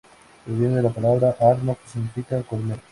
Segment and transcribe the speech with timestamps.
[0.45, 2.79] Proviene de la palabra "Arno", que significa colmena.